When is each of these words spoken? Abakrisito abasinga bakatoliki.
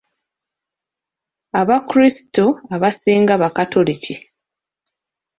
Abakrisito 1.59 2.45
abasinga 2.75 3.33
bakatoliki. 3.41 4.15